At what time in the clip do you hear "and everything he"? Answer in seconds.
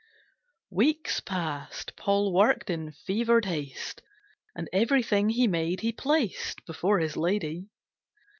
4.55-5.45